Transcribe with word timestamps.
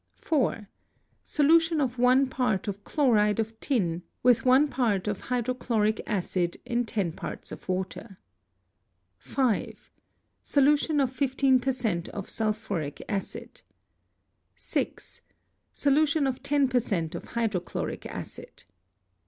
4. 0.15 0.67
Solution 1.23 1.79
of 1.79 1.99
one 1.99 2.25
part 2.27 2.67
of 2.67 2.83
chloride 2.83 3.39
of 3.39 3.59
tin 3.59 4.01
with 4.23 4.45
one 4.45 4.67
part 4.67 5.07
of 5.07 5.21
hydro 5.21 5.53
chloric 5.53 6.01
acid 6.07 6.57
in 6.65 6.85
10 6.87 7.11
parts 7.11 7.51
of 7.51 7.69
water. 7.69 8.17
5. 9.19 9.91
Solution 10.41 10.99
of 10.99 11.11
15 11.13 11.59
per 11.59 11.71
cent. 11.71 12.09
of 12.09 12.31
sulphuric 12.31 13.03
acid. 13.07 13.61
Geuepo, 14.57 15.21
2of 15.75 16.39
10.,, 16.41 17.15
of 17.15 17.23
hydrochloric 17.25 18.07
acid. 18.07 18.63